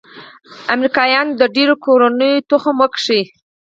[0.75, 3.15] امریکايانو د ډېرو کورنيو تخم وکيښ.